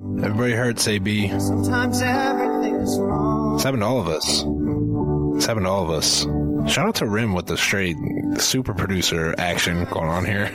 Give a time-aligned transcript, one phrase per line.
[0.00, 1.28] Everybody hurts, AB.
[1.38, 3.54] Sometimes everything is wrong.
[3.54, 4.44] It's happened to all of us.
[5.36, 6.22] It's happened to all of us.
[6.72, 7.96] Shout out to Rim with the straight
[8.38, 10.50] super producer action going on here.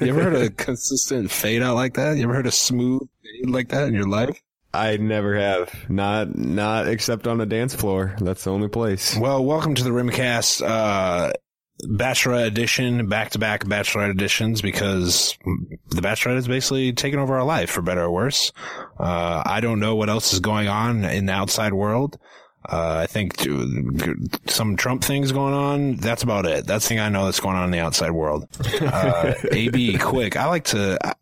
[0.00, 2.16] you ever heard a consistent fade out like that?
[2.16, 4.40] You ever heard a smooth fade like that in your life?
[4.74, 5.90] I never have.
[5.90, 8.16] Not not except on a dance floor.
[8.20, 9.16] That's the only place.
[9.16, 11.32] Well, welcome to the Rimcast uh,
[11.84, 15.36] Bachelorette edition, back to back Bachelorette editions, because
[15.90, 18.52] the Bachelorette is basically taking over our life for better or worse.
[18.98, 22.18] Uh, I don't know what else is going on in the outside world.
[22.64, 23.44] Uh, I think
[24.46, 25.96] some Trump things going on.
[25.96, 26.64] That's about it.
[26.64, 28.46] That's the thing I know that's going on in the outside world.
[28.80, 30.36] Uh, AB, quick.
[30.36, 31.14] I like to, I,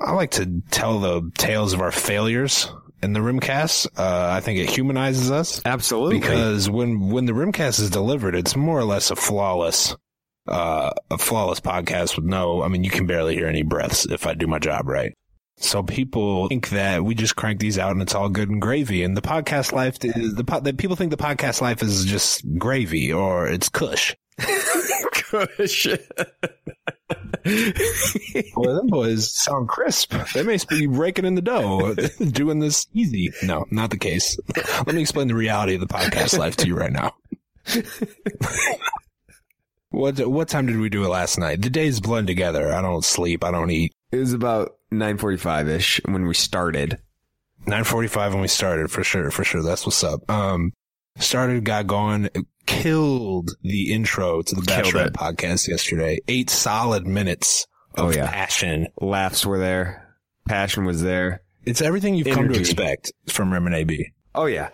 [0.00, 3.86] I like to tell the tales of our failures in the Rimcast.
[3.96, 5.62] Uh, I think it humanizes us.
[5.64, 6.20] Absolutely.
[6.20, 9.96] Because when, when the Rimcast is delivered, it's more or less a flawless,
[10.48, 14.26] uh, a flawless podcast with no, I mean, you can barely hear any breaths if
[14.26, 15.12] I do my job right.
[15.58, 19.02] So people think that we just crank these out and it's all good and gravy.
[19.02, 22.44] And the podcast life is the, po- the people think the podcast life is just
[22.58, 24.14] gravy or it's cush.
[25.12, 25.86] Kush.
[27.46, 30.14] Boy, them boys sound crisp.
[30.34, 31.94] They may be raking in the dough,
[32.30, 33.32] doing this easy.
[33.42, 34.36] No, not the case.
[34.86, 37.14] Let me explain the reality of the podcast life to you right now.
[39.90, 41.62] what what time did we do it last night?
[41.62, 42.72] The days blend together.
[42.72, 43.44] I don't sleep.
[43.44, 43.92] I don't eat.
[44.10, 46.98] It was about nine forty five ish when we started.
[47.66, 49.30] Nine forty five when we started for sure.
[49.30, 49.62] For sure.
[49.62, 50.28] That's what's up.
[50.30, 50.72] Um,
[51.18, 52.28] started, got going,
[52.66, 56.20] killed the intro to the Bachelor podcast yesterday.
[56.28, 58.30] Eight solid minutes of oh, yeah.
[58.30, 58.88] passion.
[59.00, 60.16] Laughs were there.
[60.46, 61.42] Passion was there.
[61.64, 62.42] It's everything you've Energy.
[62.42, 64.12] come to expect from Rim and AB.
[64.34, 64.70] Oh yeah.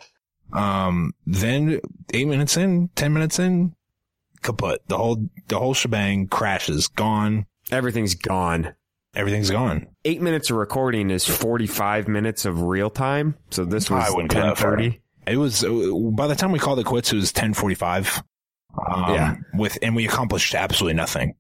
[0.53, 1.81] Um, then
[2.13, 3.75] eight minutes in, 10 minutes in,
[4.43, 4.83] kaput.
[4.89, 7.47] The whole, the whole shebang crashes, gone.
[7.71, 8.75] Everything's gone.
[9.15, 9.89] Everything's gone.
[10.05, 13.37] Eight minutes of recording is 45 minutes of real time.
[13.51, 15.02] So this was 1030.
[15.27, 18.23] It was, uh, by the time we called it quits, it was 1045.
[18.91, 19.37] Um, Yeah.
[19.55, 21.35] With, and we accomplished absolutely nothing.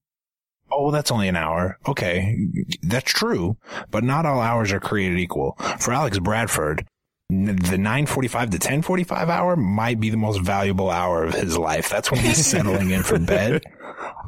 [0.70, 1.78] Oh, that's only an hour.
[1.87, 2.37] Okay.
[2.82, 3.56] That's true,
[3.91, 5.56] but not all hours are created equal.
[5.81, 6.87] For Alex Bradford,
[7.31, 11.91] n- the 945 to 1045 hour might be the most valuable hour of his life.
[11.91, 13.62] That's when he's settling in for bed.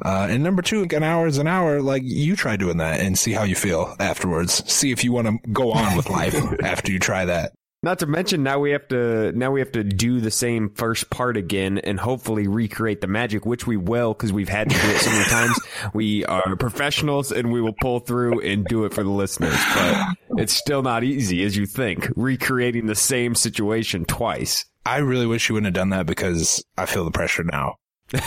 [0.05, 1.81] Uh, and number two, an hour is an hour.
[1.81, 4.63] Like you try doing that and see how you feel afterwards.
[4.71, 7.53] See if you want to go on with life after you try that.
[7.85, 11.11] Not to mention now we have to now we have to do the same first
[11.11, 14.89] part again and hopefully recreate the magic, which we will because we've had to do
[14.89, 15.59] it so many times.
[15.93, 19.59] We are professionals and we will pull through and do it for the listeners.
[19.75, 24.65] But it's still not easy as you think, recreating the same situation twice.
[24.87, 27.77] I really wish you wouldn't have done that because I feel the pressure now.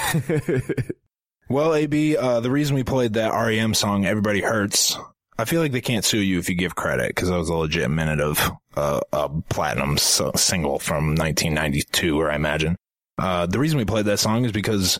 [1.49, 4.97] Well, AB, uh, the reason we played that REM song, Everybody Hurts,
[5.39, 7.53] I feel like they can't sue you if you give credit because that was a
[7.55, 12.75] legit minute of uh, a platinum s- single from 1992, or I imagine.
[13.19, 14.99] Uh, the reason we played that song is because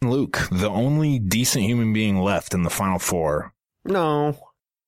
[0.00, 3.52] Luke, the only decent human being left in the final four,
[3.84, 4.36] no.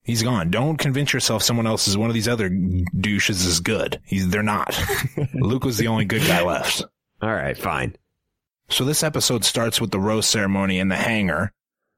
[0.03, 0.51] he's gone.
[0.51, 3.99] Don't convince yourself someone else is one of these other douches is good.
[4.05, 4.77] He's, they're not.
[5.33, 6.83] Luke was the only good guy left.
[7.21, 7.95] All right, fine.
[8.69, 11.53] So this episode starts with the rose ceremony in the hangar.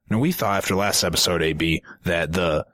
[0.10, 2.66] Now we thought after last episode, AB, that the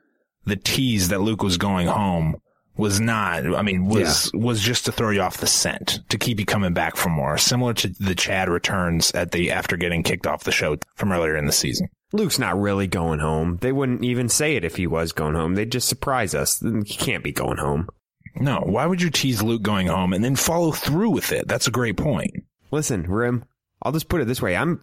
[0.46, 2.36] the tease that Luke was going home
[2.76, 3.46] was not.
[3.56, 6.74] I mean, was was just to throw you off the scent to keep you coming
[6.74, 10.52] back for more, similar to the Chad returns at the after getting kicked off the
[10.52, 11.88] show from earlier in the season.
[12.12, 13.58] Luke's not really going home.
[13.62, 15.56] They wouldn't even say it if he was going home.
[15.56, 16.60] They'd just surprise us.
[16.60, 17.90] He can't be going home.
[18.36, 21.48] No, why would you tease Luke going home and then follow through with it?
[21.48, 22.32] That's a great point.
[22.72, 23.46] Listen, Rim,
[23.82, 24.56] I'll just put it this way.
[24.56, 24.82] I'm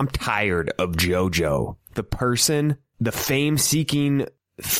[0.00, 1.76] I'm tired of JoJo.
[1.94, 4.26] The person, the fame seeking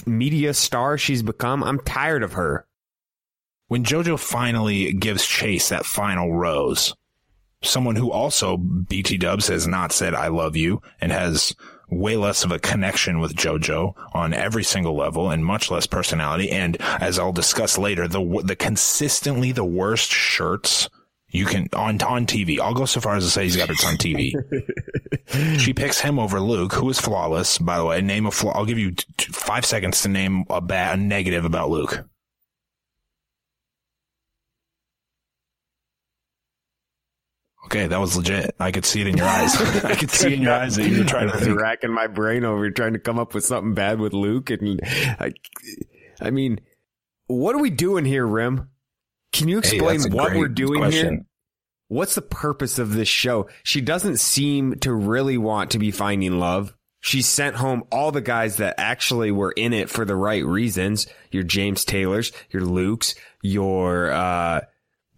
[0.06, 1.62] media star she's become.
[1.65, 2.66] I'm tired of her.
[3.69, 6.94] when JoJo finally gives Chase that final rose,
[7.62, 11.54] someone who also BT Dubs has not said I love you and has
[11.88, 16.50] way less of a connection with JoJo on every single level and much less personality.
[16.50, 20.89] And as I'll discuss later, the the consistently the worst shirts
[21.34, 22.60] you can on on TV.
[22.60, 24.33] I'll go so far as to say he's got it on TV.
[25.60, 28.01] she picks him over Luke, who is flawless, by the way.
[28.01, 28.53] Name a flaw.
[28.53, 32.07] I'll give you t- t- five seconds to name a bad, a negative about Luke.
[37.65, 38.54] Okay, that was legit.
[38.60, 39.57] I could see it in your eyes.
[39.84, 41.60] I could see in your eyes that you were trying to think.
[41.60, 45.33] racking my brain over trying to come up with something bad with Luke, and I,
[46.21, 46.60] I mean,
[47.27, 48.69] what are we doing here, Rim?
[49.34, 51.13] Can you explain a what we're doing question.
[51.15, 51.27] here?
[51.89, 53.48] What's the purpose of this show?
[53.63, 56.75] She doesn't seem to really want to be finding love.
[57.01, 61.07] She sent home all the guys that actually were in it for the right reasons.
[61.31, 64.60] Your James Taylors, your Lukes, your, uh,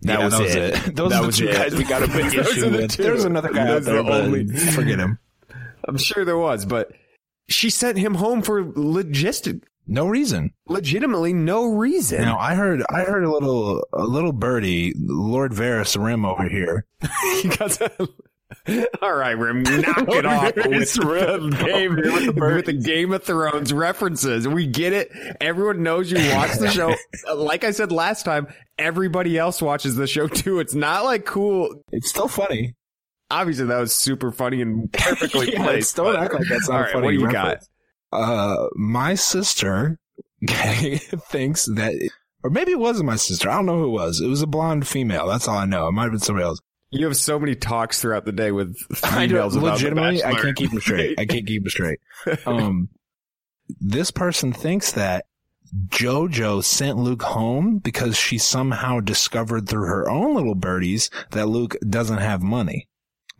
[0.03, 0.75] that, Yeah, was, it.
[0.97, 1.55] Those that are the was two it.
[1.55, 2.91] guys we got a big issue the with.
[2.91, 3.03] two.
[3.05, 5.19] There's another guy out there, the only- forget him.
[5.87, 6.91] I'm sure there was, but
[7.49, 10.53] she sent him home for logistic, No reason.
[10.69, 12.23] legitimately no reason.
[12.23, 16.87] Now I heard I heard a little a little birdie, Lord Varys Rim over here.
[17.43, 17.81] Because
[19.03, 21.50] all right, Rim, knock it off with It's Rim.
[21.50, 24.47] the game with the Game of Thrones references.
[24.49, 25.11] We get it.
[25.41, 26.94] Everyone knows you watch the show.
[27.35, 28.47] Like I said last time,
[28.79, 30.61] everybody else watches the show too.
[30.61, 31.83] It's not like cool.
[31.93, 32.75] It's still funny.
[33.31, 35.97] Obviously, that was super funny and perfectly Yeah, placed.
[35.97, 37.69] don't act like that's not All right, funny what do you reference.
[38.12, 39.99] Uh, my sister
[40.49, 41.94] thinks that,
[42.43, 43.50] or maybe it wasn't my sister.
[43.50, 44.20] I don't know who it was.
[44.20, 45.26] It was a blonde female.
[45.26, 45.88] That's all I know.
[45.88, 46.61] It might have been somebody else.
[46.91, 50.56] You have so many talks throughout the day with females don't, about legitimately, I can't
[50.56, 51.19] keep them straight.
[51.19, 52.00] I can't keep them straight.
[52.47, 52.88] Um,
[53.81, 55.26] this person thinks that
[55.88, 61.76] JoJo sent Luke home because she somehow discovered through her own little birdies that Luke
[61.88, 62.88] doesn't have money.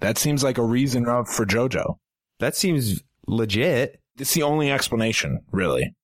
[0.01, 1.99] That seems like a reason for JoJo.
[2.39, 4.01] That seems legit.
[4.19, 5.95] It's the only explanation, really.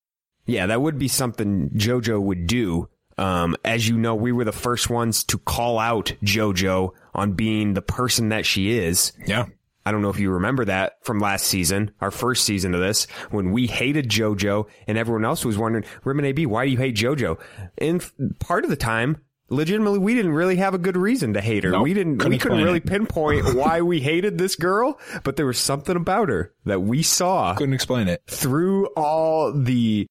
[0.46, 2.88] Yeah, that would be something JoJo would do.
[3.18, 7.74] Um, as you know, we were the first ones to call out JoJo on being
[7.74, 9.12] the person that she is.
[9.26, 9.46] Yeah.
[9.84, 13.06] I don't know if you remember that from last season, our first season of this,
[13.30, 16.78] when we hated JoJo and everyone else was wondering, Rim and AB, why do you
[16.78, 17.40] hate JoJo?
[17.78, 19.20] And f- part of the time,
[19.52, 21.70] legitimately, we didn't really have a good reason to hate her.
[21.70, 22.86] Nope, we didn't, couldn't we couldn't really it.
[22.86, 27.54] pinpoint why we hated this girl, but there was something about her that we saw
[27.54, 28.22] Couldn't explain it.
[28.26, 30.06] through all the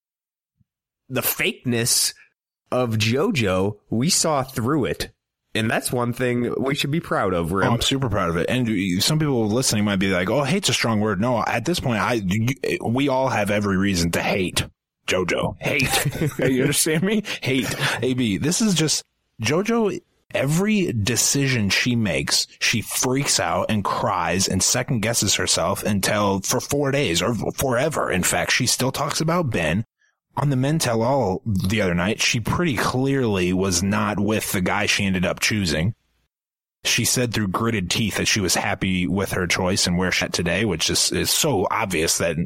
[1.10, 2.14] the fakeness
[2.72, 5.12] of JoJo, we saw through it.
[5.54, 8.50] And that's one thing we should be proud of, Oh, I'm super proud of it.
[8.50, 11.82] And some people listening might be like, "Oh, hate's a strong word." No, at this
[11.82, 12.22] point, I
[12.86, 14.66] we all have every reason to hate
[15.08, 15.58] JoJo.
[15.60, 16.40] Hate.
[16.50, 17.24] you understand me?
[17.42, 17.68] Hate.
[18.02, 18.38] AB.
[18.38, 19.04] This is just
[19.42, 20.02] JoJo.
[20.34, 26.62] Every decision she makes, she freaks out and cries and second guesses herself until for
[26.62, 28.10] four days or forever.
[28.10, 29.84] In fact, she still talks about Ben.
[30.38, 34.62] On the Men Tell All the other night, she pretty clearly was not with the
[34.62, 35.96] guy she ended up choosing
[36.84, 40.24] she said through gritted teeth that she was happy with her choice and where she's
[40.24, 42.38] at today, which is, is so obvious that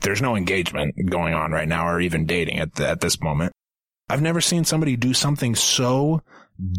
[0.00, 3.52] there's no engagement going on right now or even dating at, the, at this moment.
[4.08, 6.22] I've never seen somebody do something so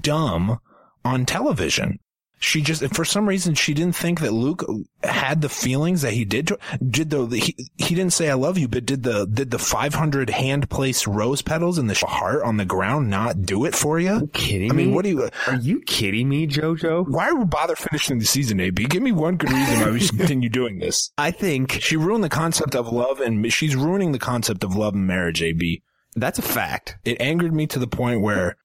[0.01, 0.59] dumb
[1.03, 1.99] on television.
[2.39, 4.63] She just, for some reason, she didn't think that Luke
[5.03, 6.47] had the feelings that he did.
[6.47, 9.57] To, did the he, he didn't say "I love you," but did the did the
[9.57, 13.99] 500 hand placed rose petals in the heart on the ground not do it for
[13.99, 14.29] you?
[14.33, 14.93] kidding I mean, me?
[14.93, 15.29] what do you?
[15.47, 17.07] Are you kidding me, JoJo?
[17.07, 18.85] Why bother finishing the season, AB?
[18.85, 21.11] Give me one good reason why we should continue doing this.
[21.17, 24.93] I think She ruined the concept of love and she's ruining the concept of love
[24.93, 25.81] and marriage, AB.
[26.17, 26.97] That's a fact.
[27.05, 28.57] It angered me to the point where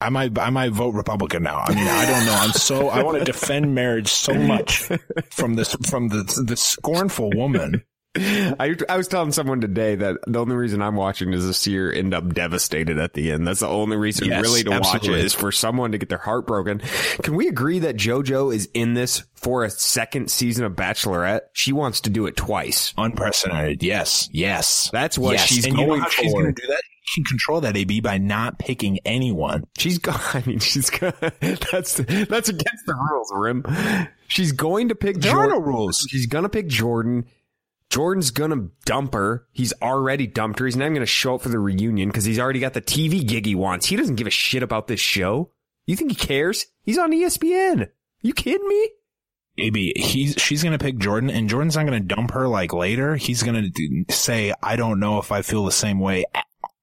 [0.00, 1.62] I might, I might vote Republican now.
[1.66, 2.34] I mean, I don't know.
[2.34, 4.88] I'm so, I want to defend marriage so much
[5.30, 7.84] from this, from the, the scornful woman.
[8.16, 11.76] I, I was telling someone today that the only reason I'm watching is to see
[11.76, 13.46] her end up devastated at the end.
[13.46, 15.20] That's the only reason Yes, really to watch absolutely.
[15.20, 16.80] it is for someone to get their heart broken.
[17.22, 21.42] Can we agree that JoJo is in this for a second season of Bachelorette?
[21.52, 22.94] She wants to do it twice.
[22.98, 23.82] Unprecedented.
[23.82, 24.28] Yes.
[24.32, 24.90] Yes.
[24.92, 25.46] That's what yes.
[25.46, 26.82] she's and you know going how she's going to do that?
[27.14, 29.64] Can control that, AB, by not picking anyone.
[29.78, 33.64] She's go- I mean, she's go- that's that's against the rules, Rim.
[34.28, 35.58] She's going to pick There are Jordan.
[35.58, 36.06] no rules.
[36.08, 37.24] She's gonna pick Jordan.
[37.90, 39.46] Jordan's gonna dump her.
[39.52, 40.66] He's already dumped her.
[40.66, 43.26] He's not even gonna show up for the reunion because he's already got the TV
[43.26, 43.86] gig he wants.
[43.86, 45.50] He doesn't give a shit about this show.
[45.86, 46.66] You think he cares?
[46.82, 47.88] He's on ESPN.
[48.22, 48.90] You kidding me?
[49.58, 53.16] AB, he's she's gonna pick Jordan, and Jordan's not gonna dump her like later.
[53.16, 53.64] He's gonna
[54.08, 56.24] say, "I don't know if I feel the same way."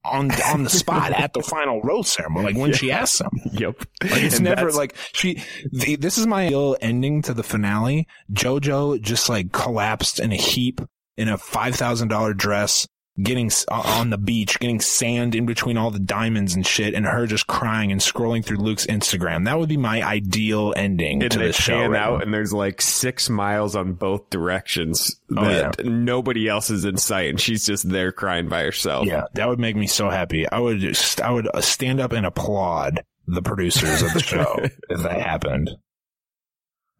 [0.05, 3.83] On on the spot at the final rose ceremony, like when she asks him, Yep.
[4.03, 5.43] like it's And never like she.
[5.71, 8.07] The, this is my ill ending to the finale.
[8.31, 10.79] JoJo just like collapsed in a heap
[11.17, 12.87] in a five thousand dollar dress,
[13.21, 17.25] getting on the beach, getting sand in between all the diamonds and shit, and her
[17.25, 19.45] just crying and scrolling through Luke's Instagram.
[19.45, 21.73] That would be my ideal ending and to the show.
[21.79, 22.23] pan right out now.
[22.23, 27.29] and there's like six miles on both directions Oh, that nobody else is in sight
[27.29, 29.07] and she's just there crying by herself.
[29.07, 30.47] Yeah, that would make me so happy.
[30.49, 34.55] I would just, I would uh, stand up and applaud the producers of the show
[34.89, 35.71] if that happened.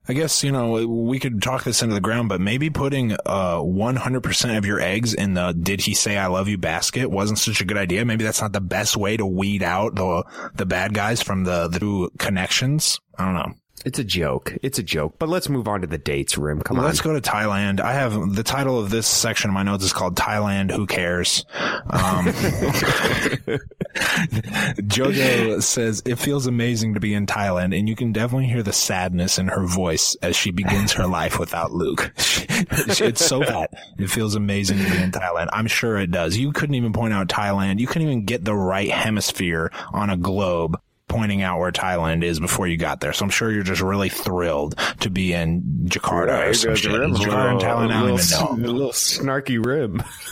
[0.09, 3.57] I guess, you know, we could talk this into the ground, but maybe putting uh
[3.57, 7.61] 100% of your eggs in the did he say I love you basket wasn't such
[7.61, 8.05] a good idea.
[8.05, 10.23] Maybe that's not the best way to weed out the
[10.55, 12.99] the bad guys from the the two connections.
[13.17, 13.53] I don't know.
[13.85, 14.53] It's a joke.
[14.63, 15.15] It's a joke.
[15.19, 16.61] But let's move on to the dates, Rim.
[16.61, 16.85] Come on.
[16.85, 17.79] Let's go to Thailand.
[17.79, 20.71] I have the title of this section of my notes is called Thailand.
[20.71, 21.45] Who cares?
[21.89, 22.25] Um,
[23.95, 28.73] Jojo says it feels amazing to be in Thailand, and you can definitely hear the
[28.73, 32.13] sadness in her voice as she begins her life without Luke.
[32.17, 33.69] it's so bad.
[33.97, 35.49] It feels amazing to be in Thailand.
[35.53, 36.37] I'm sure it does.
[36.37, 37.79] You couldn't even point out Thailand.
[37.79, 42.39] You couldn't even get the right hemisphere on a globe pointing out where Thailand is
[42.39, 43.13] before you got there.
[43.13, 46.91] So I'm sure you're just really thrilled to be in Jakarta or some shit.
[46.91, 48.69] Jakarta and Thailand, I don't even know.
[48.69, 50.03] A little snarky rim.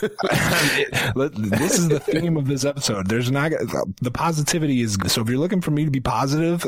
[1.50, 3.08] this is the theme of this episode.
[3.08, 3.52] There's not
[4.00, 5.22] the positivity is so.
[5.22, 6.66] If you're looking for me to be positive,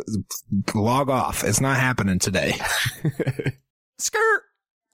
[0.75, 1.45] log off.
[1.45, 2.55] It's not happening today.
[3.99, 4.43] Skirt.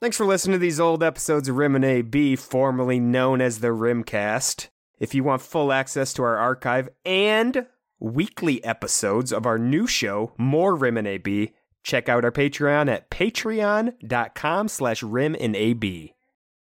[0.00, 3.68] Thanks for listening to these old episodes of Rim and AB, formerly known as the
[3.68, 4.68] Rimcast.
[4.98, 7.66] If you want full access to our archive and
[8.04, 13.10] weekly episodes of our new show, More Rim and AB, check out our Patreon at
[13.10, 16.14] patreon.com slash rim and AB.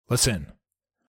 [0.10, 0.52] Listen,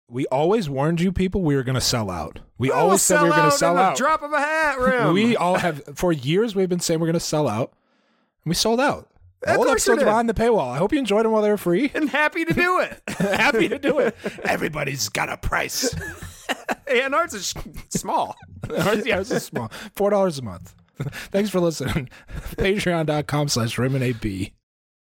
[0.08, 2.40] we always warned you people we were going to sell out.
[2.58, 3.96] We always said we were going to sell out.
[3.96, 5.12] Drop of a hat, Rim.
[5.12, 7.72] We all have, for years, we've been saying we're going to sell out.
[8.44, 9.08] And we sold out.
[9.44, 10.72] Of All episodes behind the paywall.
[10.72, 11.90] I hope you enjoyed them while they were free.
[11.94, 13.02] and happy to do it.
[13.08, 14.14] Happy to do it.
[14.44, 15.92] Everybody's got a price.
[16.86, 17.54] and ours is
[17.88, 18.36] small.
[18.70, 19.70] yeah, it's a small.
[19.94, 20.74] Four dollars a month.
[21.30, 22.08] Thanks for listening.
[22.56, 24.52] Patreon.com slash Rim and AB.